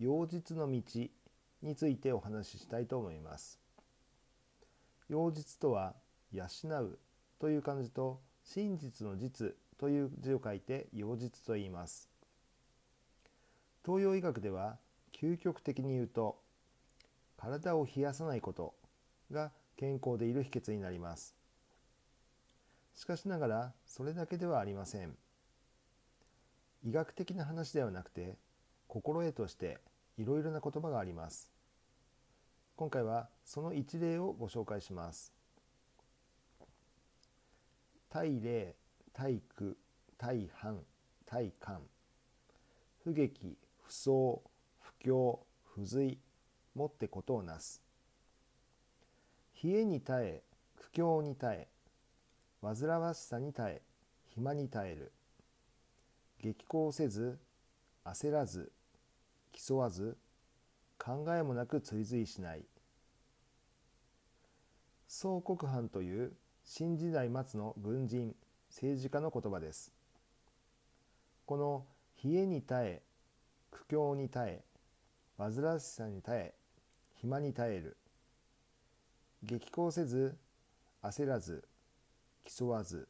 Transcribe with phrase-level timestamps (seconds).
[0.00, 0.82] 陽実の道
[1.62, 3.60] についてお話ししたいと思います
[5.10, 5.94] 陽実とは
[6.32, 6.98] 養う
[7.40, 12.08] という漢字と真実の実という字を書いて陽実と言います。
[13.84, 14.76] 東洋医学では
[15.18, 16.38] 究極的に言うと
[17.36, 18.74] 体を冷やさないこと
[19.32, 21.34] が健康でいる秘訣になります。
[22.94, 25.16] しかしながらそれだけではありません。
[26.84, 28.36] 医学的な話ではなくて
[28.86, 29.78] 心得として
[30.20, 31.50] いろいろな言葉があります。
[32.76, 35.32] 今回はその一例をご紹介します。
[38.10, 38.76] 大霊
[39.14, 39.78] 体育
[40.18, 40.80] 大半
[41.24, 41.80] 大寒
[43.02, 44.42] 不劇不相
[44.78, 45.38] 不況
[45.74, 46.18] 不随
[46.74, 47.82] もってことをなす。
[49.64, 50.42] 冷えに耐え
[50.76, 51.68] 苦境に耐え
[52.60, 53.82] 煩わしさに耐え
[54.34, 55.12] 暇に耐える。
[56.42, 57.38] 激高せず
[58.04, 58.70] 焦らず
[59.52, 60.16] 競わず
[60.98, 62.64] 考えもなく追随しない。
[65.08, 66.32] 宋国藩という
[66.64, 68.34] 新時代末の軍人
[68.68, 69.92] 政治家の言葉です。
[71.46, 71.84] この
[72.22, 73.02] 冷えに耐え
[73.70, 74.64] 苦境に耐え
[75.38, 76.54] 煩わしさに耐え
[77.14, 77.96] 暇に耐える。
[79.42, 80.36] 激高せず
[81.02, 81.64] 焦らず
[82.44, 83.08] 競わず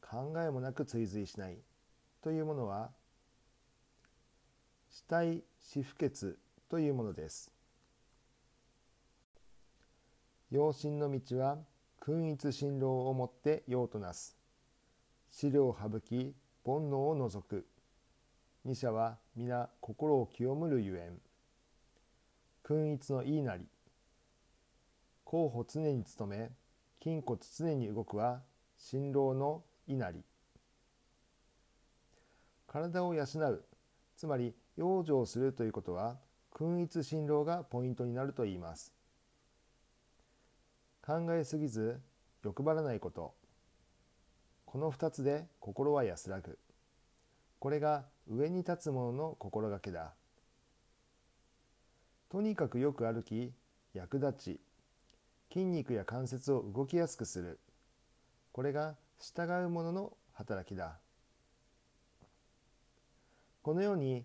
[0.00, 1.58] 考えもなく追随しない
[2.22, 2.90] というものは
[4.90, 7.52] 死体死不潔というものです。
[10.50, 11.58] 養親の道は
[12.00, 14.36] 君一辛労をもって用となす。
[15.30, 17.66] 資料省き煩悩を除く。
[18.64, 21.20] 二者は皆心を清むるゆえん。
[22.62, 23.66] 君一のいいなり。
[25.24, 26.50] 候補常に努め
[27.02, 28.42] 筋骨常に動くは
[28.78, 30.22] 辛労のいなり。
[32.66, 33.64] 体を養う。
[34.16, 36.18] つまり養生するということは
[36.54, 38.92] 君一辛労がポイントになると言います。
[41.04, 42.00] 考えすぎず
[42.44, 43.34] 欲張らないこと。
[44.66, 46.60] この2つで心は安らぐ。
[47.58, 50.14] これが上に立つ者の心がけだ。
[52.28, 53.52] とにかくよく歩き
[53.94, 54.60] 役立ち。
[55.52, 57.58] 筋肉や関節を動きやすくする。
[58.52, 60.98] これが従う者の働きだ。
[63.62, 64.24] このように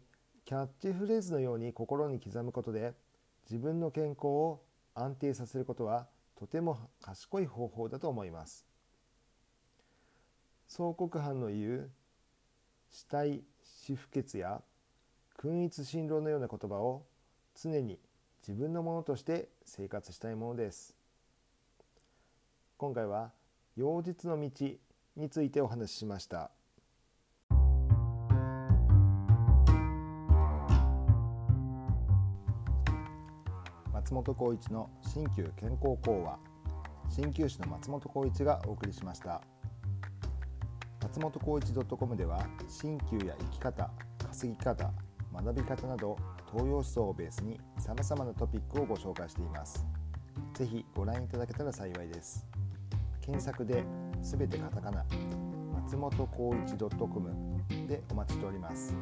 [0.53, 2.93] キャッチフレーズのように心に刻むことで
[3.49, 4.61] 自分の健康を
[4.93, 6.05] 安定させることは
[6.37, 8.63] とても賢い方法だと思います。
[10.67, 11.89] 総国藩の言う
[12.91, 14.61] 死体死不潔や
[15.37, 17.01] 君一辛労のような言葉を
[17.59, 17.97] 常に
[18.47, 20.95] 自分のものとして生活したいものです。
[22.77, 23.31] 今回は
[23.75, 24.67] 陽実の道
[25.17, 26.51] についてお話ししました。
[34.13, 36.37] 松本浩一の新旧健康講話。
[37.09, 39.41] 鍼灸師の松本浩一がお送りしました。
[41.01, 43.89] 松本浩一 .com では鍼灸や生き方
[44.29, 44.91] 稼ぎ方
[45.33, 46.15] 学び方など
[46.45, 49.83] 東洋思想をベースにさまざまなトピックをご紹介しています。
[50.53, 52.45] ぜひご覧いただけたら幸いです。
[53.19, 53.83] 検索で
[54.21, 55.03] 全てカタカナ
[55.85, 57.31] 松本浩一 .com
[57.87, 58.95] でお待ちしております。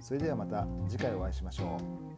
[0.00, 1.76] それではまた次回お会いしましょ
[2.10, 2.13] う。